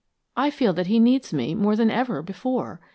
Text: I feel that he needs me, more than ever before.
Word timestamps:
I 0.35 0.49
feel 0.49 0.73
that 0.73 0.87
he 0.87 0.97
needs 0.97 1.31
me, 1.31 1.53
more 1.53 1.75
than 1.75 1.91
ever 1.91 2.23
before. 2.23 2.81